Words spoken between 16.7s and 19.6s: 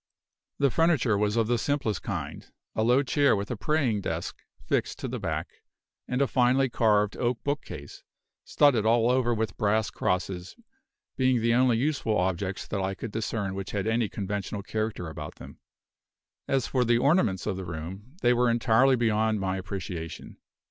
the ornaments of the room, they were entirely beyond my